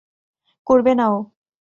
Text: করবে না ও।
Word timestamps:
করবে 0.67 0.91
না 0.95 1.05
ও। 1.11 1.17